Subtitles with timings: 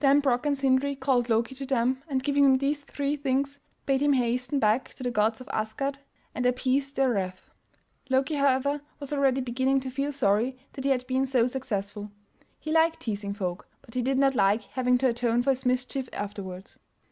[0.01, 4.01] Then Brok and Sindri called Loki to them and giving him these three things bade
[4.01, 5.99] him hasten back to the gods at Asgard
[6.33, 7.51] and appease their wrath.
[8.09, 12.09] Loki, however, was already beginning to feel sorry that he had been so successful;
[12.59, 16.09] he liked teasing folk but he did not like having to atone for his mischief
[16.13, 16.79] afterwards.